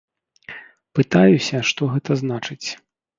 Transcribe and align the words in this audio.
Пытаюся, 0.99 1.61
што 1.73 1.81
гэта 1.91 2.17
значыць. 2.23 2.67